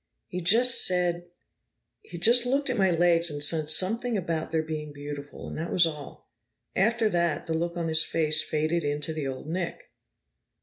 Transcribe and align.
"He 0.29 0.41
just 0.41 0.83
said 0.83 1.27
He 2.01 2.17
just 2.17 2.47
looked 2.47 2.71
at 2.71 2.75
my 2.79 2.89
legs 2.89 3.29
and 3.29 3.43
said 3.43 3.69
something 3.69 4.17
about 4.17 4.51
their 4.51 4.63
being 4.63 4.91
beautiful, 4.91 5.47
and 5.47 5.55
that 5.59 5.71
was 5.71 5.85
all. 5.85 6.27
After 6.75 7.07
that, 7.09 7.45
the 7.45 7.53
look 7.53 7.77
on 7.77 7.87
his 7.87 8.03
face 8.03 8.41
faded 8.41 8.83
into 8.83 9.13
the 9.13 9.27
old 9.27 9.45
Nick." 9.47 9.91